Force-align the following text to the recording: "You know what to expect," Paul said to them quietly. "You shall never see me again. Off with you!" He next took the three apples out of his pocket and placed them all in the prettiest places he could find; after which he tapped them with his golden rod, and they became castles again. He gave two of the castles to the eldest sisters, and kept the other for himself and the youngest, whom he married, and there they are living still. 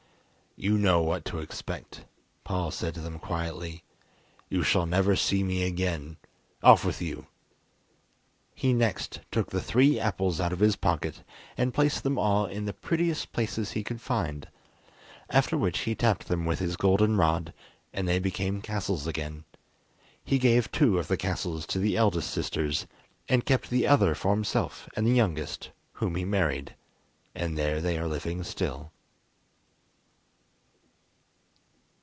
"You 0.57 0.77
know 0.77 1.01
what 1.01 1.23
to 1.25 1.39
expect," 1.39 2.03
Paul 2.43 2.71
said 2.71 2.93
to 2.95 2.99
them 2.99 3.19
quietly. 3.19 3.83
"You 4.49 4.63
shall 4.63 4.85
never 4.85 5.15
see 5.15 5.43
me 5.45 5.63
again. 5.63 6.17
Off 6.61 6.83
with 6.83 7.01
you!" 7.01 7.27
He 8.53 8.73
next 8.73 9.21
took 9.31 9.49
the 9.49 9.61
three 9.61 9.97
apples 9.97 10.41
out 10.41 10.51
of 10.51 10.59
his 10.59 10.75
pocket 10.75 11.23
and 11.57 11.73
placed 11.73 12.03
them 12.03 12.19
all 12.19 12.45
in 12.47 12.65
the 12.65 12.73
prettiest 12.73 13.31
places 13.31 13.71
he 13.71 13.83
could 13.83 14.01
find; 14.01 14.49
after 15.29 15.57
which 15.57 15.79
he 15.79 15.95
tapped 15.95 16.27
them 16.27 16.45
with 16.45 16.59
his 16.59 16.75
golden 16.75 17.15
rod, 17.15 17.53
and 17.93 18.05
they 18.05 18.19
became 18.19 18.61
castles 18.61 19.07
again. 19.07 19.45
He 20.21 20.37
gave 20.37 20.69
two 20.69 20.99
of 20.99 21.07
the 21.07 21.17
castles 21.17 21.65
to 21.67 21.79
the 21.79 21.95
eldest 21.95 22.29
sisters, 22.29 22.85
and 23.29 23.45
kept 23.45 23.69
the 23.69 23.87
other 23.87 24.13
for 24.13 24.31
himself 24.35 24.89
and 24.97 25.07
the 25.07 25.11
youngest, 25.15 25.71
whom 25.93 26.15
he 26.15 26.25
married, 26.25 26.75
and 27.33 27.57
there 27.57 27.79
they 27.79 27.97
are 27.97 28.05
living 28.07 28.43
still. 28.43 28.91